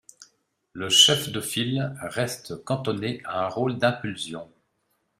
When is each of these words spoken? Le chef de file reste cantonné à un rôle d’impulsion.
Le 0.73 0.89
chef 0.89 1.29
de 1.29 1.39
file 1.41 1.93
reste 2.01 2.63
cantonné 2.65 3.21
à 3.23 3.45
un 3.45 3.49
rôle 3.49 3.77
d’impulsion. 3.77 4.49